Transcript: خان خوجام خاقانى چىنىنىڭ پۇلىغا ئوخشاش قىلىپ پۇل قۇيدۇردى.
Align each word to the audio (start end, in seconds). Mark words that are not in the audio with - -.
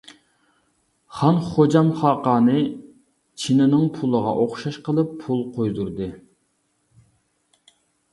خان 1.15 1.35
خوجام 1.49 1.89
خاقانى 1.99 2.63
چىنىنىڭ 3.43 3.85
پۇلىغا 3.97 4.33
ئوخشاش 4.45 4.79
قىلىپ 4.89 5.13
پۇل 5.21 5.45
قۇيدۇردى. 5.59 6.09